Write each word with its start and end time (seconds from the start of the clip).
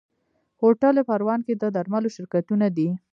هوټل 0.61 0.95
پروان 1.09 1.39
کې 1.47 1.53
د 1.61 1.63
درملو 1.75 2.09
شرکتونه 2.15 2.67
دي. 2.77 2.89